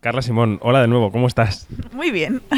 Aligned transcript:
Carla 0.00 0.22
Simón, 0.22 0.58
hola 0.62 0.80
de 0.80 0.88
nuevo, 0.88 1.12
¿cómo 1.12 1.26
estás? 1.26 1.66
Muy 1.92 2.10
bien. 2.10 2.40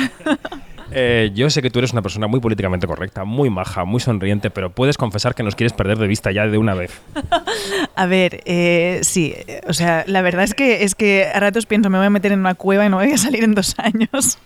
Eh, 0.95 1.31
yo 1.35 1.49
sé 1.49 1.63
que 1.63 1.71
tú 1.71 1.79
eres 1.79 1.95
una 1.95 2.03
persona 2.03 2.27
muy 2.27 2.39
políticamente 2.41 2.87
correcta, 2.87 3.25
muy 3.25 3.49
maja, 3.49 3.87
muy 3.87 3.99
sonriente, 3.99 4.51
pero 4.51 4.75
puedes 4.75 4.99
confesar 4.99 5.35
que 5.35 5.43
nos 5.43 5.55
quieres 5.55 5.73
perder 5.73 5.97
de 5.97 6.07
vista 6.07 6.31
ya 6.33 6.47
de 6.47 6.59
una 6.59 6.75
vez. 6.75 7.01
A 7.97 8.05
ver, 8.05 8.43
eh, 8.45 9.01
sí, 9.01 9.35
o 9.67 9.73
sea, 9.73 10.05
la 10.07 10.21
verdad 10.21 10.45
es 10.45 10.53
que 10.53 10.85
es 10.85 10.95
que 10.95 11.25
a 11.33 11.41
ratos 11.41 11.65
pienso 11.65 11.89
me 11.89 11.97
voy 11.97 12.09
a 12.09 12.11
meter 12.11 12.33
en 12.33 12.41
una 12.41 12.55
cueva 12.55 12.85
y 12.85 12.91
no 12.91 12.99
voy 12.99 13.11
a 13.11 13.17
salir 13.17 13.43
en 13.43 13.55
dos 13.55 13.75
años, 13.79 14.39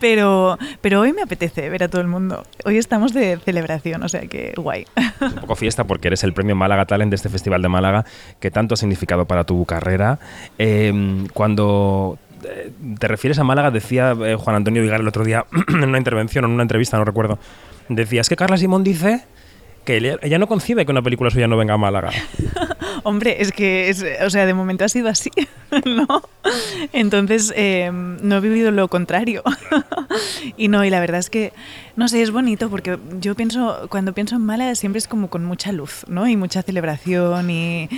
pero, 0.00 0.58
pero 0.80 1.00
hoy 1.00 1.12
me 1.12 1.22
apetece 1.22 1.68
ver 1.68 1.84
a 1.84 1.88
todo 1.88 2.00
el 2.00 2.08
mundo. 2.08 2.42
Hoy 2.64 2.76
estamos 2.76 3.14
de 3.14 3.38
celebración, 3.38 4.02
o 4.02 4.08
sea 4.08 4.22
que 4.26 4.52
guay. 4.56 4.86
un 5.20 5.34
poco 5.34 5.54
fiesta 5.54 5.84
porque 5.84 6.08
eres 6.08 6.24
el 6.24 6.32
premio 6.32 6.56
Málaga 6.56 6.86
Talent 6.86 7.10
de 7.10 7.16
este 7.16 7.28
Festival 7.28 7.62
de 7.62 7.68
Málaga 7.68 8.04
que 8.40 8.50
tanto 8.50 8.74
ha 8.74 8.76
significado 8.76 9.26
para 9.26 9.44
tu 9.44 9.64
carrera. 9.64 10.18
Em, 10.58 11.28
cuando 11.28 12.18
eh, 12.33 12.33
te 12.98 13.08
refieres 13.08 13.38
a 13.38 13.44
Málaga, 13.44 13.70
decía 13.70 14.14
eh, 14.24 14.36
Juan 14.36 14.56
Antonio 14.56 14.82
Vigar 14.82 15.00
el 15.00 15.08
otro 15.08 15.24
día 15.24 15.46
en 15.68 15.88
una 15.88 15.98
intervención 15.98 16.44
o 16.44 16.48
en 16.48 16.54
una 16.54 16.62
entrevista, 16.62 16.96
no 16.96 17.04
recuerdo, 17.04 17.38
decía, 17.88 18.20
es 18.20 18.28
que 18.28 18.36
Carla 18.36 18.56
Simón 18.56 18.84
dice 18.84 19.24
que 19.84 19.96
ella, 19.96 20.38
no 20.38 20.46
concibe 20.46 20.84
que 20.86 20.92
una 20.92 21.02
película 21.02 21.30
suya 21.30 21.46
no 21.46 21.56
venga 21.56 21.74
a 21.74 21.78
Málaga. 21.78 22.10
Hombre, 23.04 23.36
es 23.40 23.52
que, 23.52 23.90
es, 23.90 24.02
o 24.24 24.30
sea, 24.30 24.46
de 24.46 24.54
momento 24.54 24.84
ha 24.84 24.88
sido 24.88 25.08
así, 25.10 25.30
¿no? 25.84 26.22
Entonces, 26.94 27.52
eh, 27.54 27.90
no 27.92 28.36
he 28.36 28.40
vivido 28.40 28.70
lo 28.70 28.88
contrario. 28.88 29.42
y 30.56 30.68
no, 30.68 30.82
y 30.84 30.90
la 30.90 31.00
verdad 31.00 31.20
es 31.20 31.28
que, 31.28 31.52
no 31.96 32.08
sé, 32.08 32.22
es 32.22 32.30
bonito 32.30 32.70
porque 32.70 32.98
yo 33.20 33.34
pienso, 33.34 33.86
cuando 33.90 34.14
pienso 34.14 34.36
en 34.36 34.42
Málaga 34.42 34.74
siempre 34.74 34.98
es 34.98 35.06
como 35.06 35.28
con 35.28 35.44
mucha 35.44 35.70
luz, 35.70 36.04
¿no? 36.08 36.26
Y 36.26 36.36
mucha 36.36 36.62
celebración 36.62 37.50
y, 37.50 37.90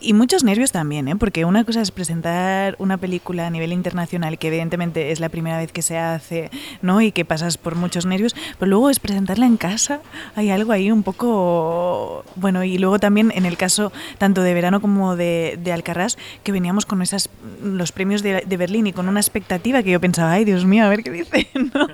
y 0.00 0.14
muchos 0.14 0.44
nervios 0.44 0.72
también, 0.72 1.08
¿eh? 1.08 1.16
Porque 1.16 1.44
una 1.44 1.64
cosa 1.64 1.82
es 1.82 1.90
presentar 1.90 2.74
una 2.78 2.96
película 2.96 3.46
a 3.46 3.50
nivel 3.50 3.72
internacional, 3.72 4.38
que 4.38 4.48
evidentemente 4.48 5.12
es 5.12 5.20
la 5.20 5.28
primera 5.28 5.58
vez 5.58 5.72
que 5.72 5.82
se 5.82 5.98
hace, 5.98 6.50
¿no? 6.80 7.02
Y 7.02 7.12
que 7.12 7.26
pasas 7.26 7.58
por 7.58 7.74
muchos 7.74 8.06
nervios, 8.06 8.34
pero 8.58 8.70
luego 8.70 8.88
es 8.88 8.98
presentarla 8.98 9.44
en 9.44 9.58
casa, 9.58 10.00
hay 10.36 10.50
algo 10.50 10.72
ahí 10.72 10.90
un 10.90 11.02
poco, 11.02 12.24
bueno, 12.36 12.64
y 12.64 12.78
luego 12.78 12.98
también 12.98 13.30
en 13.34 13.44
el 13.44 13.58
caso 13.58 13.92
tanto 14.16 14.42
de 14.42 14.53
verano 14.54 14.80
como 14.80 15.16
de, 15.16 15.58
de 15.62 15.72
Alcarrás, 15.72 16.18
que 16.42 16.52
veníamos 16.52 16.86
con 16.86 17.02
esas, 17.02 17.28
los 17.62 17.92
premios 17.92 18.22
de, 18.22 18.42
de, 18.46 18.56
Berlín 18.56 18.86
y 18.86 18.92
con 18.92 19.08
una 19.08 19.20
expectativa 19.20 19.82
que 19.82 19.90
yo 19.90 20.00
pensaba, 20.00 20.32
ay 20.32 20.44
Dios 20.44 20.64
mío, 20.64 20.84
a 20.84 20.88
ver 20.88 21.02
qué 21.02 21.10
dice, 21.10 21.48
¿no? 21.54 21.88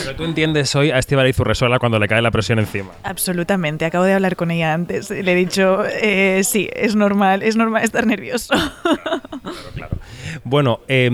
Pero 0.00 0.16
tú 0.16 0.24
entiendes 0.24 0.74
hoy 0.74 0.90
a 0.90 0.98
Estival 0.98 1.28
Izurresola 1.28 1.78
cuando 1.78 1.98
le 1.98 2.08
cae 2.08 2.22
la 2.22 2.30
presión 2.30 2.58
encima. 2.58 2.92
Absolutamente, 3.02 3.84
acabo 3.84 4.04
de 4.04 4.14
hablar 4.14 4.36
con 4.36 4.50
ella 4.50 4.74
antes, 4.74 5.10
le 5.10 5.32
he 5.32 5.34
dicho, 5.34 5.84
eh, 5.84 6.42
sí, 6.44 6.68
es 6.72 6.96
normal, 6.96 7.42
es 7.42 7.56
normal 7.56 7.82
estar 7.82 8.06
nervioso. 8.06 8.54
Claro, 9.46 9.70
claro. 9.74 9.98
Bueno, 10.44 10.80
eh, 10.88 11.10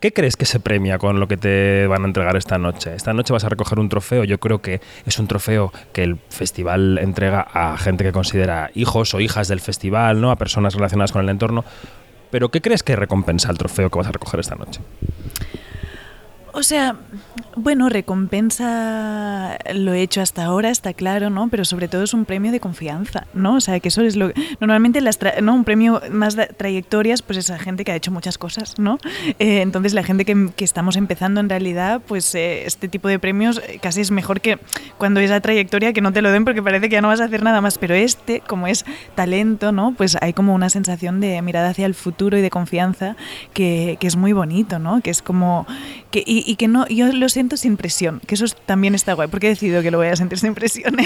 ¿Qué 0.00 0.14
crees 0.14 0.38
que 0.38 0.46
se 0.46 0.60
premia 0.60 0.96
con 0.96 1.20
lo 1.20 1.28
que 1.28 1.36
te 1.36 1.86
van 1.86 2.04
a 2.04 2.06
entregar 2.06 2.34
esta 2.34 2.56
noche? 2.56 2.94
Esta 2.94 3.12
noche 3.12 3.34
vas 3.34 3.44
a 3.44 3.50
recoger 3.50 3.78
un 3.78 3.90
trofeo, 3.90 4.24
yo 4.24 4.40
creo 4.40 4.62
que 4.62 4.80
es 5.04 5.18
un 5.18 5.28
trofeo 5.28 5.74
que 5.92 6.02
el 6.02 6.16
festival 6.30 6.96
entrega 6.96 7.42
a 7.52 7.76
gente 7.76 8.02
que 8.02 8.10
considera 8.10 8.70
hijos 8.74 9.12
o 9.12 9.20
hijas 9.20 9.48
del 9.48 9.60
festival, 9.60 10.22
¿no? 10.22 10.30
a 10.30 10.36
personas 10.36 10.74
relacionadas 10.74 11.12
con 11.12 11.20
el 11.20 11.28
entorno. 11.28 11.66
Pero 12.30 12.48
¿qué 12.48 12.62
crees 12.62 12.82
que 12.82 12.96
recompensa 12.96 13.50
el 13.50 13.58
trofeo 13.58 13.90
que 13.90 13.98
vas 13.98 14.06
a 14.06 14.12
recoger 14.12 14.40
esta 14.40 14.54
noche? 14.54 14.80
O 16.52 16.62
sea, 16.62 16.96
bueno, 17.56 17.88
recompensa 17.88 19.58
lo 19.74 19.92
hecho 19.92 20.20
hasta 20.20 20.44
ahora, 20.44 20.70
está 20.70 20.94
claro, 20.94 21.30
¿no? 21.30 21.48
Pero 21.48 21.64
sobre 21.64 21.88
todo 21.88 22.02
es 22.02 22.14
un 22.14 22.24
premio 22.24 22.52
de 22.52 22.60
confianza, 22.60 23.26
¿no? 23.34 23.56
O 23.56 23.60
sea, 23.60 23.78
que 23.80 23.88
eso 23.88 24.02
es 24.02 24.16
lo 24.16 24.32
normalmente 24.60 25.00
las 25.00 25.18
no 25.42 25.54
un 25.54 25.64
premio 25.64 26.00
más 26.10 26.36
de 26.36 26.46
trayectorias, 26.46 27.22
pues 27.22 27.38
es 27.38 27.50
a 27.50 27.58
gente 27.58 27.84
que 27.84 27.92
ha 27.92 27.96
hecho 27.96 28.10
muchas 28.10 28.38
cosas, 28.38 28.78
¿no? 28.78 28.98
Eh, 29.38 29.60
entonces 29.60 29.94
la 29.94 30.02
gente 30.02 30.24
que, 30.24 30.50
que, 30.56 30.64
estamos 30.64 30.96
empezando 30.96 31.40
en 31.40 31.48
realidad, 31.48 32.00
pues 32.06 32.34
eh, 32.34 32.66
este 32.66 32.88
tipo 32.88 33.08
de 33.08 33.18
premios 33.18 33.58
eh, 33.58 33.78
casi 33.80 34.00
es 34.00 34.10
mejor 34.10 34.40
que 34.40 34.58
cuando 34.98 35.20
es 35.20 35.30
la 35.30 35.40
trayectoria 35.40 35.92
que 35.92 36.00
no 36.00 36.12
te 36.12 36.22
lo 36.22 36.30
den 36.30 36.44
porque 36.44 36.62
parece 36.62 36.88
que 36.88 36.94
ya 36.94 37.02
no 37.02 37.08
vas 37.08 37.20
a 37.20 37.24
hacer 37.24 37.42
nada 37.42 37.60
más. 37.60 37.78
Pero 37.78 37.94
este, 37.94 38.40
como 38.40 38.66
es 38.66 38.84
talento, 39.14 39.72
¿no? 39.72 39.94
Pues 39.96 40.16
hay 40.20 40.32
como 40.32 40.54
una 40.54 40.70
sensación 40.70 41.20
de 41.20 41.40
mirada 41.42 41.70
hacia 41.70 41.86
el 41.86 41.94
futuro 41.94 42.38
y 42.38 42.42
de 42.42 42.50
confianza 42.50 43.16
que, 43.52 43.96
que 44.00 44.06
es 44.06 44.16
muy 44.16 44.32
bonito, 44.32 44.78
¿no? 44.78 45.00
Que 45.00 45.10
es 45.10 45.22
como 45.22 45.66
que 46.10 46.22
y, 46.44 46.56
que 46.56 46.68
no, 46.68 46.86
yo 46.88 47.12
lo 47.12 47.28
siento 47.28 47.56
sin 47.56 47.76
presión, 47.76 48.20
que 48.26 48.34
eso 48.34 48.46
también 48.66 48.94
está 48.94 49.14
guay, 49.14 49.28
porque 49.28 49.46
he 49.46 49.50
decidido 49.50 49.82
que 49.82 49.90
lo 49.90 49.98
voy 49.98 50.08
a 50.08 50.16
sentir 50.16 50.38
sin 50.38 50.54
presión. 50.54 50.96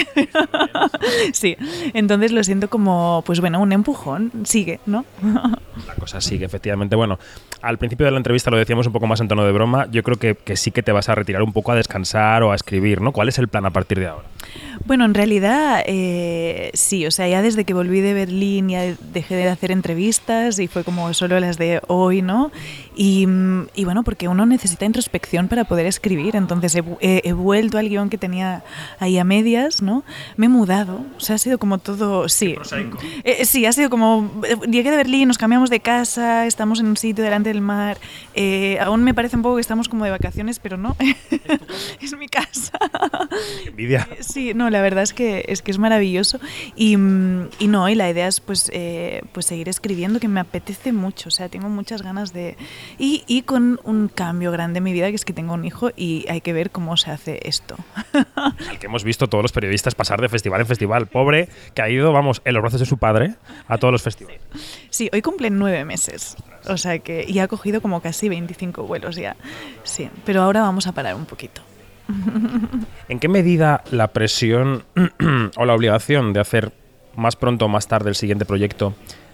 sí, 1.33 1.57
entonces 1.93 2.31
lo 2.31 2.43
siento 2.43 2.69
como, 2.69 3.23
pues 3.25 3.39
bueno, 3.39 3.61
un 3.61 3.71
empujón, 3.71 4.31
sigue, 4.43 4.79
¿no? 4.85 5.05
La 5.87 5.95
cosa 5.95 6.21
sigue, 6.21 6.45
efectivamente. 6.45 6.95
Bueno, 6.95 7.19
al 7.61 7.77
principio 7.77 8.05
de 8.05 8.11
la 8.11 8.17
entrevista 8.17 8.51
lo 8.51 8.57
decíamos 8.57 8.87
un 8.87 8.93
poco 8.93 9.07
más 9.07 9.19
en 9.21 9.27
tono 9.27 9.45
de 9.45 9.51
broma, 9.51 9.87
yo 9.91 10.03
creo 10.03 10.17
que, 10.17 10.35
que 10.35 10.55
sí 10.55 10.71
que 10.71 10.83
te 10.83 10.91
vas 10.91 11.09
a 11.09 11.15
retirar 11.15 11.41
un 11.43 11.53
poco 11.53 11.71
a 11.71 11.75
descansar 11.75 12.43
o 12.43 12.51
a 12.51 12.55
escribir, 12.55 13.01
¿no? 13.01 13.11
¿Cuál 13.11 13.29
es 13.29 13.39
el 13.39 13.47
plan 13.47 13.65
a 13.65 13.71
partir 13.71 13.99
de 13.99 14.07
ahora? 14.07 14.27
Bueno, 14.85 15.05
en 15.05 15.13
realidad 15.13 15.83
eh, 15.85 16.69
sí, 16.73 17.05
o 17.05 17.11
sea, 17.11 17.27
ya 17.27 17.41
desde 17.41 17.63
que 17.63 17.73
volví 17.73 18.01
de 18.01 18.13
Berlín 18.13 18.69
ya 18.69 18.95
dejé 19.13 19.35
de 19.35 19.47
hacer 19.47 19.71
entrevistas 19.71 20.59
y 20.59 20.67
fue 20.67 20.83
como 20.83 21.13
solo 21.13 21.39
las 21.39 21.57
de 21.57 21.81
hoy, 21.87 22.21
¿no? 22.21 22.51
Y, 22.95 23.27
y 23.73 23.85
bueno, 23.85 24.03
porque 24.03 24.27
uno 24.27 24.45
necesita 24.45 24.85
introspección 24.85 25.47
para 25.47 25.63
poder 25.63 25.85
escribir, 25.85 26.35
entonces 26.35 26.75
he, 26.75 26.83
he, 27.01 27.21
he, 27.23 27.33
vuelto 27.33 27.77
al 27.77 27.89
guion 27.89 28.09
que 28.09 28.17
tenía 28.17 28.63
ahí 28.99 29.17
a 29.17 29.23
medias, 29.23 29.81
¿no? 29.81 30.03
Me 30.37 30.45
he 30.45 30.49
mudado, 30.49 31.01
o 31.17 31.19
sea, 31.19 31.35
ha 31.35 31.39
sido 31.39 31.57
como 31.57 31.77
todo, 31.79 32.29
sí. 32.29 32.55
Eh, 33.23 33.45
sí, 33.45 33.65
ha 33.65 33.73
sido 33.73 33.89
como, 33.89 34.31
llegué 34.69 34.91
de 34.91 34.97
Berlín, 34.97 35.27
nos 35.27 35.37
cambiamos 35.37 35.64
de 35.69 35.79
casa, 35.79 36.45
estamos 36.45 36.79
en 36.79 36.87
un 36.87 36.97
sitio 36.97 37.23
delante 37.23 37.49
del 37.49 37.61
mar, 37.61 37.97
eh, 38.33 38.77
aún 38.79 39.03
me 39.03 39.13
parece 39.13 39.35
un 39.35 39.41
poco 39.41 39.55
que 39.55 39.61
estamos 39.61 39.89
como 39.89 40.05
de 40.05 40.11
vacaciones, 40.11 40.59
pero 40.59 40.77
no, 40.77 40.95
es 42.01 42.17
mi 42.17 42.27
casa. 42.27 42.77
Envidia. 43.65 44.07
Sí, 44.19 44.53
no, 44.53 44.69
la 44.69 44.81
verdad 44.81 45.03
es 45.03 45.13
que 45.13 45.45
es, 45.47 45.61
que 45.61 45.71
es 45.71 45.77
maravilloso 45.77 46.39
y, 46.75 46.93
y 46.93 47.67
no, 47.67 47.89
y 47.89 47.95
la 47.95 48.09
idea 48.09 48.27
es 48.27 48.39
pues, 48.39 48.69
eh, 48.73 49.21
pues 49.31 49.45
seguir 49.45 49.69
escribiendo, 49.69 50.19
que 50.19 50.27
me 50.27 50.39
apetece 50.39 50.93
mucho, 50.93 51.29
o 51.29 51.31
sea, 51.31 51.49
tengo 51.49 51.69
muchas 51.69 52.01
ganas 52.01 52.33
de... 52.33 52.57
Y, 52.97 53.23
y 53.27 53.43
con 53.43 53.79
un 53.83 54.07
cambio 54.07 54.51
grande 54.51 54.77
en 54.77 54.83
mi 54.83 54.93
vida, 54.93 55.09
que 55.09 55.15
es 55.15 55.25
que 55.25 55.33
tengo 55.33 55.53
un 55.53 55.65
hijo 55.65 55.91
y 55.95 56.25
hay 56.29 56.41
que 56.41 56.53
ver 56.53 56.71
cómo 56.71 56.97
se 56.97 57.11
hace 57.11 57.39
esto. 57.43 57.75
Al 58.35 58.79
que 58.79 58.87
hemos 58.87 59.03
visto 59.03 59.27
todos 59.27 59.43
los 59.43 59.51
periodistas 59.51 59.95
pasar 59.95 60.21
de 60.21 60.29
festival 60.29 60.61
en 60.61 60.67
festival, 60.67 61.07
pobre, 61.07 61.49
que 61.73 61.81
ha 61.81 61.89
ido, 61.89 62.11
vamos, 62.11 62.41
en 62.45 62.53
los 62.53 62.61
brazos 62.61 62.79
de 62.79 62.85
su 62.85 62.97
padre 62.97 63.35
a 63.67 63.77
todos 63.77 63.91
los 63.91 64.01
festivales. 64.01 64.41
Sí, 64.89 65.09
hoy 65.13 65.21
cumplen 65.21 65.54
nueve 65.57 65.85
meses, 65.85 66.35
o 66.67 66.77
sea 66.77 66.99
que 66.99 67.25
y 67.27 67.39
ha 67.39 67.47
cogido 67.47 67.81
como 67.81 68.01
casi 68.01 68.29
25 68.29 68.83
vuelos 68.83 69.15
ya, 69.15 69.35
sí, 69.83 70.09
pero 70.25 70.41
ahora 70.41 70.61
vamos 70.61 70.87
a 70.87 70.91
parar 70.91 71.15
un 71.15 71.25
poquito. 71.25 71.61
¿En 73.09 73.19
qué 73.19 73.27
medida 73.27 73.83
la 73.91 74.09
presión 74.09 74.83
o 75.57 75.65
la 75.65 75.73
obligación 75.73 76.33
de 76.33 76.39
hacer 76.39 76.71
más 77.15 77.35
pronto 77.35 77.65
o 77.65 77.67
más 77.69 77.87
tarde 77.87 78.09
el 78.09 78.15
siguiente 78.15 78.45
proyecto 78.45 78.93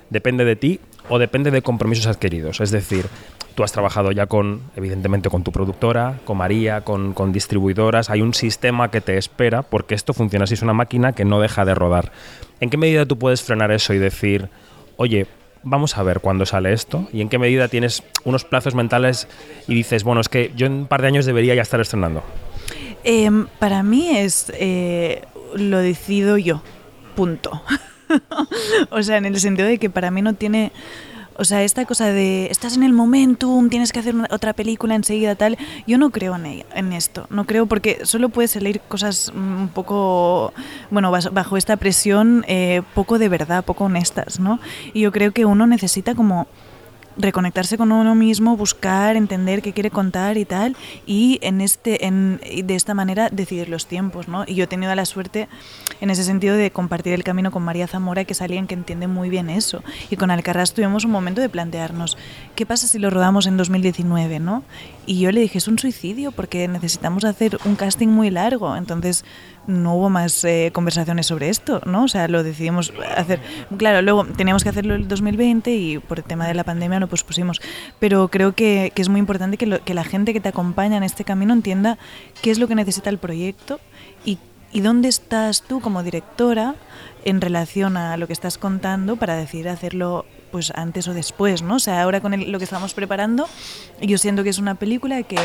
depende 0.10 0.46
de 0.46 0.56
ti 0.56 0.80
o 1.10 1.20
depende 1.20 1.52
de 1.52 1.62
compromisos 1.62 2.08
adquiridos? 2.08 2.62
Es 2.62 2.72
decir, 2.72 3.08
tú 3.56 3.64
has 3.64 3.72
trabajado 3.72 4.12
ya 4.12 4.28
con, 4.28 4.62
evidentemente, 4.76 5.30
con 5.30 5.44
tu 5.44 5.52
productora, 5.52 6.20
con 6.26 6.38
María, 6.38 6.82
con, 6.82 7.14
con 7.14 7.32
distribuidoras, 7.32 8.10
hay 8.10 8.22
un 8.22 8.34
sistema 8.34 8.92
que 8.92 9.02
te 9.02 9.18
espera 9.18 9.62
porque 9.64 9.96
esto 9.96 10.14
funciona 10.14 10.44
así, 10.44 10.54
es 10.54 10.62
una 10.62 10.74
máquina 10.74 11.14
que 11.14 11.26
no 11.26 11.40
deja 11.40 11.66
de 11.66 11.76
rodar. 11.76 12.12
¿En 12.60 12.70
qué 12.70 12.78
medida 12.78 13.06
tú 13.06 13.18
puedes 13.18 13.42
frenar 13.42 13.72
eso 13.72 13.94
y 13.94 13.98
decir, 13.98 14.50
oye, 14.98 15.28
vamos 15.64 15.98
a 15.98 16.04
ver 16.04 16.20
cuándo 16.20 16.46
sale 16.46 16.74
esto 16.74 17.08
y 17.14 17.22
en 17.22 17.30
qué 17.30 17.38
medida 17.38 17.68
tienes 17.68 18.04
unos 18.24 18.44
plazos 18.46 18.76
mentales 18.76 19.28
y 19.68 19.76
dices, 19.76 20.04
bueno, 20.04 20.22
es 20.22 20.30
que 20.30 20.52
yo 20.56 20.68
en 20.68 20.74
un 20.74 20.88
par 20.88 21.02
de 21.02 21.08
años 21.08 21.26
debería 21.26 21.56
ya 21.56 21.62
estar 21.62 21.80
estrenando? 21.80 22.24
Eh, 23.04 23.30
para 23.60 23.84
mí 23.84 24.18
es 24.18 24.52
eh, 24.56 25.24
lo 25.56 25.80
decido 25.80 26.38
yo, 26.38 26.62
punto. 27.16 27.62
o 28.90 29.04
sea, 29.04 29.18
en 29.18 29.26
el 29.26 29.40
sentido 29.40 29.68
de 29.68 29.78
que 29.78 29.90
para 29.90 30.12
mí 30.12 30.22
no 30.22 30.34
tiene... 30.34 30.72
O 31.42 31.44
sea, 31.44 31.64
esta 31.64 31.86
cosa 31.86 32.06
de 32.06 32.52
estás 32.52 32.78
en 32.78 32.84
el 32.84 32.94
momentum, 32.94 33.68
tienes 33.68 33.92
que 33.92 33.98
hacer 33.98 34.14
una, 34.14 34.28
otra 34.30 34.54
película 34.54 34.94
enseguida, 34.94 35.34
tal. 35.34 35.58
Yo 35.88 35.98
no 35.98 36.12
creo 36.12 36.36
en, 36.36 36.46
ella, 36.46 36.66
en 36.76 36.94
esto. 36.94 37.26
No 37.32 37.46
creo 37.46 37.66
porque 37.66 38.06
solo 38.06 38.30
puede 38.30 38.48
salir 38.48 38.80
cosas 38.82 39.32
un 39.34 39.68
poco, 39.74 40.54
bueno, 40.92 41.10
bajo 41.10 41.58
esta 41.58 41.78
presión, 41.78 42.46
eh, 42.48 42.84
poco 42.94 43.18
de 43.18 43.28
verdad, 43.28 43.66
poco 43.66 43.86
honestas, 43.86 44.40
¿no? 44.40 44.60
Y 44.94 45.02
yo 45.02 45.12
creo 45.12 45.32
que 45.32 45.46
uno 45.46 45.66
necesita 45.66 46.14
como 46.14 46.46
reconectarse 47.18 47.78
con 47.78 47.92
uno 47.92 48.16
mismo, 48.16 48.58
buscar, 48.58 49.16
entender 49.16 49.62
qué 49.62 49.74
quiere 49.74 49.92
contar 49.92 50.38
y 50.38 50.46
tal, 50.46 50.76
y 51.06 51.40
en 51.42 51.62
este, 51.62 52.06
en, 52.06 52.40
de 52.64 52.76
esta 52.76 52.94
manera 52.94 53.30
decidir 53.30 53.70
los 53.70 53.86
tiempos, 53.88 54.28
¿no? 54.28 54.44
Y 54.48 54.56
yo 54.56 54.64
he 54.64 54.68
tenido 54.68 54.94
la 54.96 55.06
suerte 55.06 55.48
en 56.00 56.10
ese 56.10 56.24
sentido 56.24 56.56
de 56.56 56.72
compartir 56.72 57.14
el 57.14 57.24
camino 57.24 57.52
con 57.52 57.64
María 57.64 57.88
Zamora, 57.88 58.26
que 58.26 58.34
es 58.34 58.42
alguien 58.42 58.68
que 58.68 58.74
entiende 58.74 59.08
muy 59.08 59.30
bien 59.30 59.50
eso. 59.50 59.84
Y 60.10 60.16
con 60.16 60.32
Alcarrás 60.32 60.74
tuvimos 60.74 61.06
un 61.06 61.12
momento 61.12 61.42
de 61.42 61.50
plantearnos, 61.50 62.18
¿qué 62.56 62.66
pasa 62.66 62.88
si 62.88 63.00
lo 63.00 63.10
rodamos 63.10 63.48
en 63.48 63.58
2019, 63.58 64.40
no? 64.40 64.64
Y 65.06 65.20
yo 65.20 65.32
le 65.32 65.42
dije, 65.42 65.58
es 65.58 65.68
un 65.68 65.78
suicidio 65.78 66.32
porque 66.32 66.68
necesitamos 66.68 67.26
hacer 67.26 67.58
un 67.66 67.76
casting 67.76 68.08
muy 68.08 68.30
largo. 68.30 68.76
Entonces 68.76 69.26
no 69.68 69.96
hubo 69.96 70.10
más 70.10 70.44
eh, 70.44 70.72
conversaciones 70.74 71.28
sobre 71.28 71.50
esto, 71.50 71.82
¿no? 71.86 72.06
O 72.06 72.08
sea, 72.08 72.28
lo 72.28 72.44
decidimos 72.44 72.94
hacer. 73.16 73.40
Claro, 73.78 74.02
luego 74.02 74.26
teníamos 74.26 74.64
que 74.64 74.70
hacerlo 74.70 74.96
el 74.96 75.08
2020 75.08 75.72
y 75.72 76.00
por 76.00 76.20
el 76.20 76.24
tema 76.24 76.48
de 76.48 76.54
la 76.54 76.64
pandemia 76.64 77.00
lo 77.02 77.08
pospusimos. 77.10 77.60
Pero 78.00 78.30
creo 78.30 78.54
que, 78.54 78.92
que 78.96 79.02
es 79.02 79.10
muy 79.10 79.20
importante 79.20 79.58
que, 79.58 79.66
lo- 79.66 79.84
que 79.84 79.94
la 79.94 80.04
gente 80.06 80.32
que 80.34 80.40
te 80.40 80.50
acompaña 80.50 80.96
en 80.98 81.04
este 81.04 81.24
camino 81.26 81.54
entienda 81.54 81.98
qué 82.42 82.52
es 82.52 82.60
lo 82.60 82.68
que 82.68 82.76
necesita 82.76 83.10
el 83.10 83.18
proyecto 83.18 83.80
y, 84.24 84.38
y 84.72 84.80
dónde 84.82 85.10
estás 85.10 85.64
tú 85.64 85.82
como 85.82 86.02
directora 86.04 86.76
en 87.26 87.42
relación 87.42 87.98
a 87.98 88.16
lo 88.18 88.26
que 88.28 88.34
estás 88.34 88.58
contando 88.58 89.16
para 89.18 89.36
decidir 89.36 89.68
hacerlo 89.70 90.26
pues 90.52 90.72
antes 90.76 91.08
o 91.08 91.14
después, 91.14 91.62
¿no? 91.62 91.76
O 91.76 91.80
sea, 91.80 92.02
ahora 92.02 92.20
con 92.22 92.34
el- 92.34 92.52
lo 92.52 92.58
que 92.58 92.66
estamos 92.66 92.94
preparando, 92.94 93.48
yo 94.02 94.18
siento 94.18 94.44
que 94.44 94.50
es 94.50 94.58
una 94.60 94.76
película 94.76 95.22
que 95.24 95.38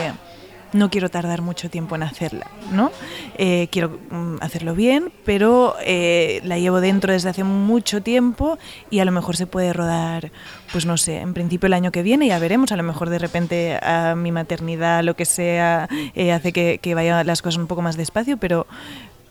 no 0.73 0.91
quiero 0.91 1.09
tardar 1.09 1.43
mucho 1.43 1.71
tiempo 1.71 1.95
en 1.95 2.03
hacerla, 2.03 2.47
¿no? 2.73 2.91
Eh, 3.39 3.69
quiero 3.71 3.99
mm, 4.11 4.37
hacerlo 4.41 4.75
bien, 4.75 5.13
pero 5.25 5.75
eh, 5.85 6.41
la 6.45 6.59
llevo 6.59 6.81
dentro 6.81 7.13
desde 7.13 7.29
hace 7.29 7.45
mucho 7.45 8.03
tiempo 8.03 8.59
y 8.91 9.01
a 9.01 9.05
lo 9.05 9.13
mejor 9.13 9.37
se 9.37 9.47
puede 9.47 9.73
rodar, 9.73 10.33
pues 10.73 10.87
no 10.87 10.97
sé, 10.97 11.21
en 11.21 11.35
principio 11.35 11.67
el 11.67 11.73
año 11.73 11.93
que 11.93 12.03
viene, 12.03 12.27
ya 12.27 12.39
veremos, 12.39 12.73
a 12.73 12.77
lo 12.77 12.83
mejor 12.83 13.11
de 13.11 13.19
repente 13.19 13.79
a 13.83 14.15
mi 14.17 14.33
maternidad, 14.33 15.03
lo 15.03 15.15
que 15.15 15.25
sea, 15.25 15.89
eh, 16.15 16.33
hace 16.33 16.53
que, 16.53 16.79
que 16.83 16.95
vayan 16.95 17.27
las 17.27 17.43
cosas 17.43 17.59
un 17.59 17.67
poco 17.67 17.83
más 17.83 17.97
despacio, 17.97 18.37
pero 18.37 18.67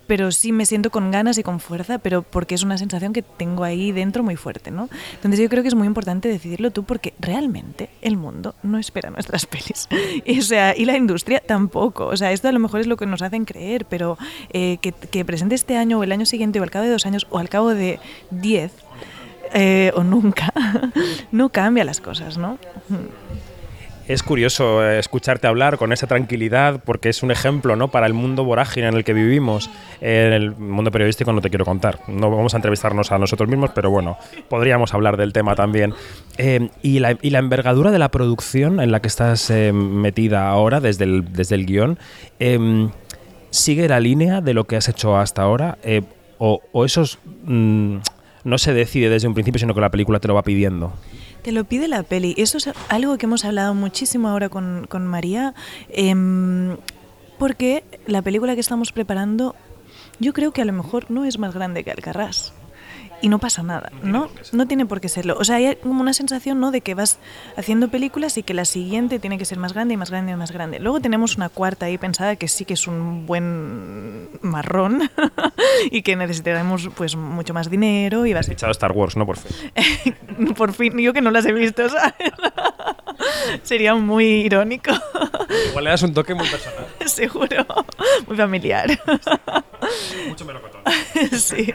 pero 0.08 0.32
sí 0.32 0.52
me 0.52 0.66
siento 0.66 0.90
con 0.90 1.12
ganas 1.12 1.38
y 1.38 1.44
con 1.44 1.60
fuerza, 1.60 2.00
pero 2.00 2.22
porque 2.22 2.56
es 2.56 2.64
una 2.64 2.78
sensación 2.78 3.14
que 3.14 3.22
tengo 3.22 3.64
ahí 3.64 3.92
dentro 3.92 4.24
muy 4.24 4.36
fuerte, 4.36 4.72
¿no? 4.72 4.90
Entonces 5.14 5.40
yo 5.40 5.50
creo 5.50 5.64
que 5.64 5.70
es 5.70 5.76
muy 5.76 5.88
importante 5.88 6.30
decidirlo 6.30 6.72
tú 6.72 6.84
porque 6.84 7.14
realmente 7.20 7.90
el 8.02 8.18
mundo 8.18 8.56
no 8.64 8.78
espera 8.78 9.10
nuestras 9.10 9.46
pelis. 9.48 9.88
O 10.38 10.42
sea, 10.42 10.76
y 10.76 10.86
la 10.86 10.98
industria 10.98 11.42
tampoco. 11.46 12.08
O 12.08 12.18
sea, 12.18 12.32
esto 12.32 12.48
a 12.48 12.52
lo 12.52 12.60
mejor 12.60 12.82
es 12.82 12.88
lo 12.88 12.98
que 12.98 13.06
nos 13.06 13.22
hacen 13.22 13.46
creer, 13.46 13.86
pero 13.86 14.18
eh, 14.52 14.78
que, 14.82 14.92
que 14.92 15.26
presente 15.26 15.56
este 15.56 15.78
año 15.78 16.00
o 16.00 16.04
el 16.04 16.12
año 16.12 16.26
siguiente 16.26 16.60
o 16.60 16.64
al 16.64 16.72
cabo 16.72 16.86
de 16.86 16.92
dos 16.92 17.06
años 17.06 17.28
o 17.30 17.38
al 17.38 17.50
cabo 17.50 17.74
de 17.74 18.00
diez 18.32 18.72
eh, 19.54 19.92
o 19.96 20.04
nunca, 20.04 20.52
no 21.32 21.50
cambia 21.50 21.84
las 21.84 22.02
cosas, 22.02 22.38
¿no? 22.38 22.58
Es 24.08 24.22
curioso 24.22 24.86
eh, 24.86 25.00
escucharte 25.00 25.48
hablar 25.48 25.78
con 25.78 25.92
esa 25.92 26.06
tranquilidad 26.06 26.80
porque 26.86 27.10
es 27.10 27.24
un 27.24 27.32
ejemplo 27.32 27.76
¿no? 27.76 27.88
para 27.88 28.06
el 28.06 28.14
mundo 28.14 28.44
vorágine 28.44 28.88
en 28.88 28.94
el 28.94 29.04
que 29.04 29.14
vivimos. 29.14 29.72
En 30.00 30.32
el 30.32 30.56
mundo 30.56 30.92
periodístico 30.92 31.34
no 31.34 31.42
te 31.42 31.50
quiero 31.50 31.66
contar. 31.66 32.00
No 32.08 32.30
vamos 32.30 32.54
a 32.54 32.58
entrevistarnos 32.58 33.12
a 33.12 33.18
nosotros 33.18 33.50
mismos, 33.50 33.72
pero 33.74 33.90
bueno, 33.90 34.18
podríamos 34.48 34.94
hablar 34.94 35.18
del 35.18 35.34
tema 35.34 35.56
también. 35.56 35.96
Eh, 36.38 36.70
y, 36.84 37.00
la, 37.00 37.18
envergadura 37.22 37.90
de 37.90 37.98
la 37.98 38.10
producción 38.10 38.80
en 38.80 38.92
la 38.92 39.02
que 39.02 39.08
estás 39.08 39.50
eh, 39.50 39.74
metida 39.74 40.50
ahora 40.50 40.80
desde 40.82 41.06
el, 41.06 41.34
desde 41.34 41.58
guion, 41.58 41.98
eh, 42.40 42.90
¿sigue 43.50 43.88
la 43.88 44.00
línea 44.00 44.40
de 44.40 44.54
lo 44.54 44.66
que 44.66 44.76
has 44.76 44.88
hecho 44.88 45.18
hasta 45.18 45.42
ahora? 45.42 45.80
O, 46.38 46.62
o 46.72 46.86
esos... 46.86 47.18
mm, 47.46 47.98
no 48.46 48.60
se 48.60 48.74
decide 48.74 49.10
desde 49.10 49.28
un 49.28 49.34
principio, 49.34 49.60
sino 49.60 49.74
que 49.74 49.82
la 49.82 49.90
película 49.90 50.20
te 50.20 50.28
lo 50.28 50.36
va 50.36 50.44
pidiendo. 50.44 50.94
Te 51.46 51.52
lo 51.52 51.64
pide 51.64 51.88
la 51.88 52.02
peli. 52.02 52.34
Eso 52.40 52.58
es 52.58 52.72
algo 52.90 53.20
que 53.20 53.28
hemos 53.28 53.46
hablado 53.46 53.76
muchísimo 53.76 54.30
ahora 54.30 54.50
con, 54.50 54.88
con 54.90 55.06
María, 55.06 55.54
em, 55.90 56.76
porque 57.38 57.84
la 58.08 58.24
película 58.24 58.56
que 58.56 58.62
estamos 58.62 58.92
preparando, 58.92 59.56
yo 60.20 60.34
creo 60.34 60.54
que 60.54 60.64
a 60.64 60.66
lo 60.66 60.74
mejor 60.74 61.12
no 61.12 61.24
es 61.24 61.38
más 61.38 61.54
grande 61.54 61.84
que 61.84 61.92
Alcarrás. 61.92 62.52
Y 63.26 63.28
no 63.28 63.40
pasa 63.40 63.64
nada, 63.64 63.92
¿no? 64.04 64.30
No 64.52 64.68
tiene 64.68 64.86
por 64.86 65.02
qué 65.02 65.10
serlo. 65.10 65.36
O 65.40 65.44
sea, 65.44 65.56
hay 65.56 65.78
como 65.78 66.00
una 66.00 66.14
sensación, 66.14 66.60
¿no? 66.60 66.70
De 66.70 66.82
que 66.82 66.94
vas 66.94 67.18
haciendo 67.58 67.88
películas 67.88 68.38
y 68.38 68.44
que 68.44 68.54
la 68.54 68.66
siguiente 68.66 69.18
tiene 69.18 69.40
que 69.40 69.46
ser 69.46 69.58
más 69.58 69.74
grande 69.74 69.96
y 69.96 69.98
más 69.98 70.12
grande 70.12 70.34
y 70.34 70.36
más 70.36 70.52
grande. 70.52 70.78
Luego 70.80 71.00
tenemos 71.00 71.36
una 71.36 71.50
cuarta 71.50 71.88
ahí 71.88 71.98
pensada 71.98 72.36
que 72.36 72.48
sí 72.48 72.66
que 72.66 72.76
es 72.76 72.86
un 72.86 73.26
buen 73.26 74.30
marrón 74.42 75.10
y 75.90 76.04
que 76.04 76.16
necesitaremos 76.16 76.90
pues 76.96 77.16
mucho 77.16 77.52
más 77.56 77.72
dinero 77.72 78.28
y 78.28 78.34
va 78.34 78.38
a 78.38 78.40
Has 78.42 78.46
ser 78.46 78.58
fichado 78.58 78.72
Star 78.74 78.92
Wars, 78.92 79.18
¿no? 79.18 79.26
Por 79.26 79.38
fin. 79.38 80.54
por 80.56 80.74
fin, 80.74 80.96
yo 81.00 81.12
que 81.12 81.22
no 81.22 81.32
las 81.32 81.48
he 81.48 81.52
visto, 81.52 81.90
¿sabes? 81.90 82.14
Sería 83.64 83.96
muy 83.96 84.26
irónico, 84.26 84.92
Igual 85.70 85.84
le 85.84 85.90
das 85.90 86.04
un 86.04 86.14
toque 86.14 86.34
muy 86.34 86.48
personal. 86.48 86.86
seguro, 87.06 87.66
muy 88.28 88.38
familiar. 88.38 88.88
Mucho 90.28 90.46
melocotón. 90.46 90.82
sí. 91.38 91.74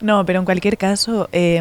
No, 0.00 0.24
pero 0.26 0.40
en 0.40 0.44
cualquier 0.44 0.76
caso, 0.76 1.28
eh, 1.32 1.60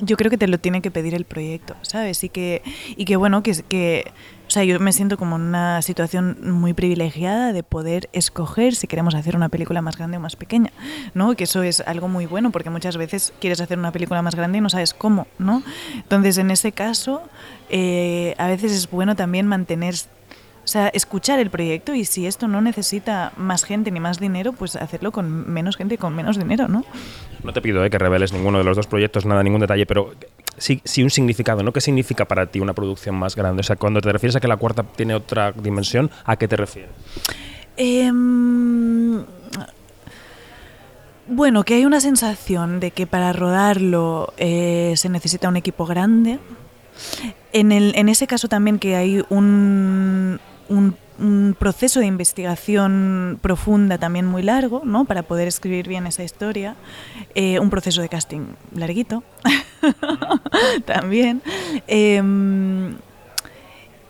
yo 0.00 0.16
creo 0.16 0.30
que 0.30 0.38
te 0.38 0.48
lo 0.48 0.58
tiene 0.58 0.82
que 0.82 0.90
pedir 0.90 1.14
el 1.14 1.24
proyecto, 1.24 1.76
¿sabes? 1.82 2.24
Y 2.24 2.28
que, 2.28 2.62
y 2.96 3.04
que 3.04 3.16
bueno, 3.16 3.42
que, 3.42 4.12
sea, 4.54 4.64
yo 4.64 4.78
me 4.80 4.92
siento 4.92 5.18
como 5.18 5.36
en 5.36 5.42
una 5.42 5.82
situación 5.82 6.38
muy 6.42 6.72
privilegiada 6.74 7.52
de 7.52 7.62
poder 7.62 8.08
escoger 8.12 8.74
si 8.74 8.86
queremos 8.86 9.14
hacer 9.14 9.36
una 9.36 9.48
película 9.48 9.82
más 9.82 9.96
grande 9.96 10.16
o 10.16 10.20
más 10.20 10.36
pequeña, 10.36 10.70
¿no? 11.12 11.34
Que 11.34 11.44
eso 11.44 11.62
es 11.62 11.80
algo 11.80 12.08
muy 12.08 12.26
bueno 12.26 12.50
porque 12.50 12.70
muchas 12.70 12.96
veces 12.96 13.32
quieres 13.40 13.60
hacer 13.60 13.78
una 13.78 13.90
película 13.90 14.22
más 14.22 14.34
grande 14.34 14.58
y 14.58 14.60
no 14.60 14.70
sabes 14.70 14.94
cómo, 14.94 15.26
¿no? 15.38 15.62
Entonces, 15.94 16.38
en 16.38 16.50
ese 16.50 16.72
caso, 16.72 17.22
eh, 17.68 18.34
a 18.38 18.46
veces 18.46 18.72
es 18.72 18.90
bueno 18.90 19.16
también 19.16 19.46
mantener 19.46 19.96
o 20.64 20.66
sea, 20.66 20.88
escuchar 20.88 21.40
el 21.40 21.50
proyecto 21.50 21.94
y 21.94 22.06
si 22.06 22.26
esto 22.26 22.48
no 22.48 22.62
necesita 22.62 23.32
más 23.36 23.64
gente 23.64 23.90
ni 23.90 24.00
más 24.00 24.18
dinero, 24.18 24.54
pues 24.54 24.76
hacerlo 24.76 25.12
con 25.12 25.52
menos 25.52 25.76
gente 25.76 25.96
y 25.96 25.98
con 25.98 26.14
menos 26.14 26.38
dinero, 26.38 26.68
¿no? 26.68 26.84
No 27.42 27.52
te 27.52 27.60
pido 27.60 27.84
eh, 27.84 27.90
que 27.90 27.98
reveles 27.98 28.32
ninguno 28.32 28.58
de 28.58 28.64
los 28.64 28.74
dos 28.74 28.86
proyectos, 28.86 29.26
nada, 29.26 29.42
ningún 29.42 29.60
detalle, 29.60 29.84
pero 29.84 30.12
sí, 30.58 30.80
sí 30.84 31.02
un 31.02 31.10
significado, 31.10 31.62
¿no? 31.62 31.72
¿Qué 31.72 31.80
significa 31.80 32.24
para 32.24 32.46
ti 32.46 32.60
una 32.60 32.72
producción 32.72 33.14
más 33.14 33.36
grande? 33.36 33.60
O 33.60 33.64
sea, 33.64 33.76
cuando 33.76 34.00
te 34.00 34.12
refieres 34.12 34.36
a 34.36 34.40
que 34.40 34.48
la 34.48 34.56
cuarta 34.56 34.82
tiene 34.82 35.14
otra 35.14 35.52
dimensión, 35.52 36.10
¿a 36.24 36.36
qué 36.36 36.48
te 36.48 36.56
refieres? 36.56 36.90
Em, 37.76 39.24
bueno, 41.26 41.64
que 41.64 41.74
hay 41.74 41.84
una 41.84 42.00
sensación 42.00 42.80
de 42.80 42.90
que 42.90 43.06
para 43.06 43.32
rodarlo 43.32 44.32
eh, 44.36 44.94
se 44.96 45.08
necesita 45.08 45.48
un 45.48 45.56
equipo 45.56 45.86
grande. 45.86 46.38
En, 47.52 47.72
el, 47.72 47.94
en 47.96 48.08
ese 48.08 48.26
caso 48.26 48.48
también 48.48 48.78
que 48.78 48.96
hay 48.96 49.24
un, 49.28 50.38
un, 50.68 50.96
un 51.18 51.54
proceso 51.58 52.00
de 52.00 52.06
investigación 52.06 53.38
profunda 53.40 53.98
también 53.98 54.26
muy 54.26 54.42
largo, 54.42 54.82
¿no? 54.84 55.04
Para 55.04 55.22
poder 55.22 55.46
escribir 55.48 55.86
bien 55.88 56.06
esa 56.06 56.24
historia. 56.24 56.74
Eh, 57.34 57.58
un 57.60 57.70
proceso 57.70 58.00
de 58.02 58.08
casting 58.08 58.42
larguito 58.74 59.22
también. 60.86 61.42
Em, 61.86 62.96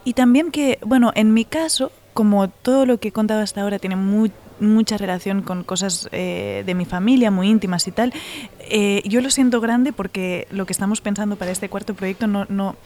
y 0.05 0.13
también 0.15 0.51
que, 0.51 0.79
bueno, 0.85 1.13
en 1.15 1.33
mi 1.35 1.45
caso, 1.45 1.91
como 2.13 2.49
todo 2.49 2.87
lo 2.87 2.99
que 2.99 3.09
he 3.09 3.13
contado 3.13 3.41
hasta 3.43 3.63
ahora 3.63 3.79
tiene 3.79 3.97
mu- 3.97 4.29
mucha 4.61 4.97
relación 4.97 5.43
con 5.43 5.65
cosas 5.65 6.09
eh, 6.13 6.63
de 6.67 6.75
mi 6.75 6.85
familia, 6.85 7.31
muy 7.31 7.49
íntimas 7.49 7.87
y 7.89 7.93
tal, 7.93 8.13
eh, 8.61 9.03
yo 9.05 9.21
lo 9.21 9.31
siento 9.31 9.61
grande 9.61 9.93
porque 9.93 10.47
lo 10.51 10.67
que 10.67 10.73
estamos 10.73 11.01
pensando 11.01 11.37
para 11.37 11.51
este 11.51 11.69
cuarto 11.69 11.95
proyecto 11.95 12.27
no, 12.27 12.47
no, 12.49 12.77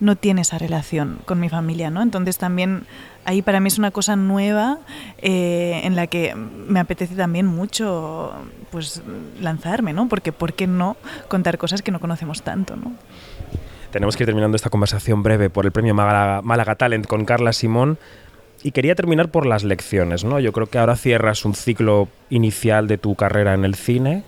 no 0.00 0.16
tiene 0.16 0.42
esa 0.42 0.58
relación 0.58 1.18
con 1.24 1.40
mi 1.40 1.48
familia, 1.48 1.90
¿no? 1.90 2.02
Entonces 2.02 2.38
también 2.38 2.84
ahí 3.24 3.42
para 3.42 3.60
mí 3.60 3.68
es 3.68 3.78
una 3.78 3.90
cosa 3.90 4.16
nueva 4.16 4.78
eh, 5.18 5.80
en 5.84 5.96
la 5.96 6.06
que 6.06 6.34
me 6.34 6.80
apetece 6.80 7.14
también 7.14 7.46
mucho 7.46 8.32
pues 8.70 9.02
lanzarme, 9.40 9.92
¿no? 9.92 10.08
Porque 10.08 10.32
¿por 10.32 10.54
qué 10.54 10.66
no 10.66 10.96
contar 11.28 11.58
cosas 11.58 11.82
que 11.82 11.90
no 11.90 12.00
conocemos 12.00 12.42
tanto, 12.42 12.76
¿no? 12.76 12.92
Tenemos 13.90 14.16
que 14.16 14.24
ir 14.24 14.26
terminando 14.26 14.56
esta 14.56 14.68
conversación 14.68 15.22
breve 15.22 15.48
por 15.48 15.64
el 15.64 15.72
premio 15.72 15.94
Málaga, 15.94 16.42
Málaga 16.42 16.74
Talent 16.74 17.06
con 17.06 17.24
Carla 17.24 17.52
Simón. 17.52 17.98
Y 18.62 18.72
quería 18.72 18.94
terminar 18.94 19.30
por 19.30 19.46
las 19.46 19.62
lecciones, 19.62 20.24
¿no? 20.24 20.40
Yo 20.40 20.52
creo 20.52 20.66
que 20.66 20.78
ahora 20.78 20.96
cierras 20.96 21.44
un 21.44 21.54
ciclo 21.54 22.08
inicial 22.28 22.88
de 22.88 22.98
tu 22.98 23.14
carrera 23.14 23.54
en 23.54 23.64
el 23.64 23.76
cine, 23.76 24.24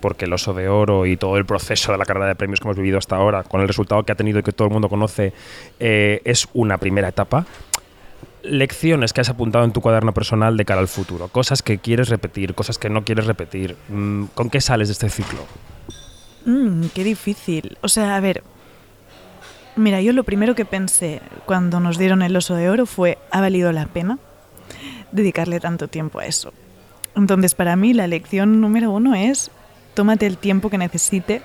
porque 0.00 0.26
el 0.26 0.32
Oso 0.32 0.54
de 0.54 0.68
Oro 0.68 1.06
y 1.06 1.16
todo 1.16 1.38
el 1.38 1.44
proceso 1.44 1.90
de 1.90 1.98
la 1.98 2.04
carrera 2.04 2.26
de 2.28 2.34
premios 2.34 2.60
que 2.60 2.68
hemos 2.68 2.76
vivido 2.76 2.98
hasta 2.98 3.16
ahora, 3.16 3.42
con 3.42 3.60
el 3.62 3.68
resultado 3.68 4.02
que 4.04 4.12
ha 4.12 4.14
tenido 4.14 4.38
y 4.38 4.42
que 4.42 4.52
todo 4.52 4.68
el 4.68 4.72
mundo 4.72 4.88
conoce, 4.88 5.32
eh, 5.80 6.20
es 6.24 6.46
una 6.52 6.78
primera 6.78 7.08
etapa. 7.08 7.46
Lecciones 8.42 9.12
que 9.12 9.22
has 9.22 9.30
apuntado 9.30 9.64
en 9.64 9.72
tu 9.72 9.80
cuaderno 9.80 10.12
personal 10.12 10.56
de 10.56 10.64
cara 10.64 10.80
al 10.80 10.88
futuro, 10.88 11.28
cosas 11.28 11.62
que 11.62 11.78
quieres 11.78 12.10
repetir, 12.10 12.54
cosas 12.54 12.78
que 12.78 12.90
no 12.90 13.04
quieres 13.04 13.26
repetir. 13.26 13.76
Mm, 13.88 14.26
¿Con 14.34 14.50
qué 14.50 14.60
sales 14.60 14.88
de 14.88 14.92
este 14.92 15.08
ciclo? 15.08 15.40
Mm, 16.44 16.86
qué 16.94 17.02
difícil. 17.02 17.76
O 17.80 17.88
sea, 17.88 18.16
a 18.16 18.20
ver. 18.20 18.42
Mira, 19.76 20.00
yo 20.00 20.12
lo 20.12 20.22
primero 20.22 20.54
que 20.54 20.64
pensé 20.64 21.20
cuando 21.46 21.80
nos 21.80 21.98
dieron 21.98 22.22
el 22.22 22.36
oso 22.36 22.54
de 22.54 22.70
oro 22.70 22.86
fue, 22.86 23.18
¿ha 23.32 23.40
valido 23.40 23.72
la 23.72 23.86
pena 23.86 24.18
dedicarle 25.10 25.58
tanto 25.58 25.88
tiempo 25.88 26.20
a 26.20 26.26
eso? 26.26 26.52
Entonces, 27.16 27.54
para 27.54 27.74
mí, 27.74 27.92
la 27.92 28.06
lección 28.06 28.60
número 28.60 28.92
uno 28.92 29.14
es, 29.14 29.50
tómate 29.94 30.26
el 30.26 30.38
tiempo 30.38 30.70
que 30.70 30.78
necesite 30.78 31.42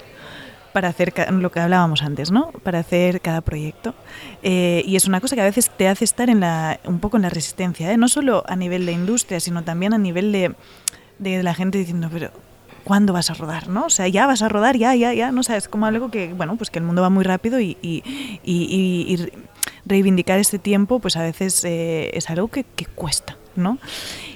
para 0.74 0.90
hacer 0.90 1.14
lo 1.32 1.52
que 1.52 1.60
hablábamos 1.60 2.04
antes, 2.04 2.32
¿no? 2.32 2.52
Para 2.64 2.80
hacer 2.80 3.22
cada 3.22 3.42
proyecto. 3.42 3.96
Eh, 4.44 4.84
y 4.86 4.96
es 4.96 5.08
una 5.08 5.22
cosa 5.22 5.36
que 5.36 5.42
a 5.42 5.46
veces 5.46 5.72
te 5.76 5.88
hace 5.88 6.06
estar 6.06 6.30
en 6.30 6.40
la, 6.40 6.80
un 6.86 7.00
poco 7.00 7.18
en 7.18 7.24
la 7.24 7.30
resistencia, 7.30 7.92
¿eh? 7.92 7.98
no 7.98 8.08
solo 8.08 8.44
a 8.48 8.56
nivel 8.56 8.86
de 8.86 8.92
industria, 8.92 9.40
sino 9.40 9.64
también 9.64 9.94
a 9.94 9.98
nivel 9.98 10.32
de, 10.32 10.54
de 11.18 11.42
la 11.42 11.56
gente 11.56 11.80
diciendo, 11.80 12.10
pero 12.12 12.30
¿cuándo 12.90 13.14
vas 13.14 13.30
a 13.30 13.36
rodar? 13.36 13.68
¿no? 13.70 13.86
O 13.86 13.90
sea, 13.92 14.08
ya 14.08 14.26
vas 14.26 14.42
a 14.42 14.50
rodar, 14.50 14.76
ya, 14.76 14.96
ya, 14.96 15.14
ya, 15.14 15.32
no 15.32 15.44
sabes, 15.44 15.68
como 15.68 15.86
algo 15.86 16.10
que, 16.10 16.34
bueno, 16.34 16.56
pues 16.58 16.72
que 16.72 16.80
el 16.80 16.86
mundo 16.86 17.04
va 17.04 17.12
muy 17.12 17.24
rápido 17.24 17.60
y, 17.60 17.78
y, 17.84 18.02
y- 18.44 19.30
reivindicar 19.86 20.40
este 20.40 20.58
tiempo, 20.58 21.00
pues 21.00 21.16
a 21.16 21.22
veces 21.22 21.64
eh, 21.66 22.10
es 22.14 22.30
algo 22.32 22.48
que, 22.48 22.64
que 22.76 22.86
cuesta, 22.88 23.38
¿no? 23.56 23.78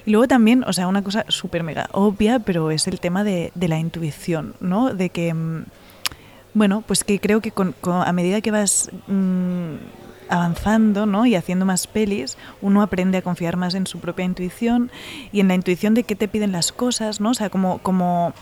Y 0.05 0.11
luego 0.11 0.27
también, 0.27 0.63
o 0.67 0.71
sea, 0.73 0.87
una 0.87 1.03
cosa 1.03 1.25
súper 1.29 1.63
mega 1.63 1.89
obvia, 1.93 2.37
pero 2.39 2.69
es 2.69 2.87
el 2.87 2.99
tema 2.99 3.23
de, 3.23 3.51
de 3.55 3.67
la 3.67 3.79
intuición, 3.79 4.53
¿no? 4.59 4.93
De 4.93 5.09
que... 5.09 5.33
mm, 5.33 5.63
bueno, 6.55 6.83
pues 6.85 7.03
que 7.03 7.19
creo 7.19 7.41
que 7.41 7.49
con, 7.49 7.73
con- 7.81 8.07
a 8.07 8.11
medida 8.13 8.39
que 8.41 8.51
vas 8.51 8.91
mm, 9.07 9.73
avanzando 10.33 11.05
¿no? 11.05 11.25
y 11.25 11.35
haciendo 11.35 11.65
más 11.65 11.87
pelis, 11.87 12.37
uno 12.61 12.81
aprende 12.81 13.19
a 13.19 13.21
confiar 13.21 13.55
más 13.55 13.75
en 13.75 13.87
su 13.87 13.99
propia 13.99 14.25
intuición 14.25 14.91
y 15.31 15.39
en 15.39 15.47
la 15.47 15.55
intuición 15.55 15.93
de 15.93 16.03
qué 16.03 16.15
te 16.15 16.27
piden 16.27 16.51
las 16.51 16.71
cosas, 16.71 17.21
¿no? 17.21 17.31
O 17.31 17.33
sea, 17.33 17.49
como... 17.49 17.79
como 17.79 18.33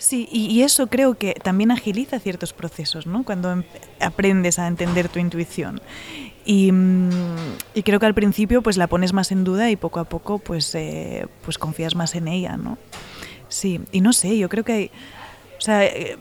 Sí, 0.00 0.28
y, 0.30 0.62
eso 0.62 0.86
creo 0.86 1.14
que 1.14 1.34
también 1.34 1.72
agiliza 1.72 2.20
ciertos 2.20 2.52
procesos, 2.52 3.08
¿no? 3.08 3.24
Cuando 3.24 3.50
em- 3.50 3.64
aprendes 3.98 4.60
a 4.60 4.68
entender 4.68 5.08
tu 5.08 5.18
intuición. 5.18 5.80
Y, 6.44 6.70
mm, 6.70 7.10
y 7.74 7.82
creo 7.82 7.98
que 7.98 8.06
al 8.06 8.14
principio 8.14 8.62
pues 8.62 8.76
la 8.76 8.86
pones 8.86 9.12
más 9.12 9.32
en 9.32 9.42
duda 9.42 9.72
y 9.72 9.76
poco 9.76 9.98
a 9.98 10.04
poco 10.04 10.38
pues, 10.38 10.72
eh, 10.76 11.26
pues 11.44 11.58
confías 11.58 11.96
más 11.96 12.14
en 12.14 12.28
ella, 12.28 12.56
¿no? 12.56 12.78
Sí, 13.48 13.80
y 13.90 14.00
no 14.00 14.12
sé, 14.12 14.38
yo 14.38 14.48
creo 14.48 14.62
que 14.62 14.72
hay, 14.72 14.90
o 15.58 15.60
sea, 15.60 15.84
eh, 15.84 16.16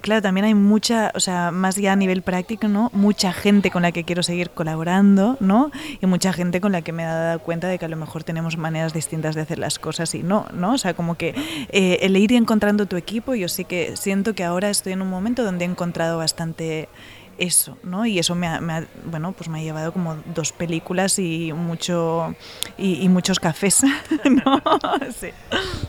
claro, 0.00 0.22
también 0.22 0.44
hay 0.44 0.54
mucha, 0.54 1.12
o 1.14 1.20
sea, 1.20 1.50
más 1.50 1.76
ya 1.76 1.92
a 1.92 1.96
nivel 1.96 2.22
práctico, 2.22 2.68
¿no? 2.68 2.90
Mucha 2.92 3.32
gente 3.32 3.70
con 3.70 3.82
la 3.82 3.92
que 3.92 4.04
quiero 4.04 4.22
seguir 4.22 4.50
colaborando, 4.50 5.36
¿no? 5.40 5.70
Y 6.00 6.06
mucha 6.06 6.32
gente 6.32 6.60
con 6.60 6.72
la 6.72 6.82
que 6.82 6.92
me 6.92 7.02
he 7.02 7.06
dado 7.06 7.38
cuenta 7.40 7.68
de 7.68 7.78
que 7.78 7.84
a 7.84 7.88
lo 7.88 7.96
mejor 7.96 8.24
tenemos 8.24 8.56
maneras 8.56 8.92
distintas 8.92 9.34
de 9.34 9.42
hacer 9.42 9.58
las 9.58 9.78
cosas 9.78 10.14
y 10.14 10.22
no, 10.22 10.46
¿no? 10.52 10.72
O 10.72 10.78
sea, 10.78 10.94
como 10.94 11.16
que 11.16 11.34
eh, 11.70 11.98
el 12.02 12.16
ir 12.16 12.32
encontrando 12.32 12.86
tu 12.86 12.96
equipo, 12.96 13.34
yo 13.34 13.48
sí 13.48 13.64
que 13.64 13.96
siento 13.96 14.34
que 14.34 14.44
ahora 14.44 14.70
estoy 14.70 14.92
en 14.92 15.02
un 15.02 15.10
momento 15.10 15.44
donde 15.44 15.64
he 15.64 15.68
encontrado 15.68 16.18
bastante 16.18 16.88
eso, 17.38 17.78
¿no? 17.82 18.04
Y 18.04 18.18
eso 18.18 18.34
me 18.34 18.46
ha, 18.46 18.60
me 18.60 18.72
ha- 18.74 18.84
bueno, 19.04 19.32
pues 19.32 19.48
me 19.48 19.60
ha 19.60 19.62
llevado 19.62 19.92
como 19.92 20.16
dos 20.34 20.52
películas 20.52 21.18
y 21.18 21.52
mucho 21.54 22.34
y, 22.76 23.02
y 23.02 23.08
muchos 23.08 23.38
cafés, 23.40 23.82
¿no? 24.24 24.62
Sí. 25.18 25.28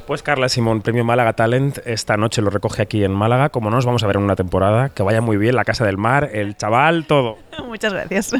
Pues 0.07 0.23
Carla 0.23 0.47
Simón, 0.49 0.81
Premio 0.81 1.03
Málaga 1.03 1.33
Talent, 1.33 1.79
esta 1.85 2.17
noche 2.17 2.41
lo 2.41 2.49
recoge 2.49 2.81
aquí 2.83 3.03
en 3.03 3.11
Málaga. 3.13 3.49
Como 3.49 3.69
no 3.69 3.75
nos 3.77 3.85
vamos 3.85 4.03
a 4.03 4.07
ver 4.07 4.15
en 4.17 4.23
una 4.23 4.35
temporada, 4.35 4.89
que 4.89 5.03
vaya 5.03 5.21
muy 5.21 5.37
bien, 5.37 5.55
la 5.55 5.65
Casa 5.65 5.85
del 5.85 5.97
Mar, 5.97 6.29
el 6.33 6.55
chaval, 6.55 7.05
todo. 7.05 7.37
Muchas 7.65 7.93
gracias. 7.93 8.31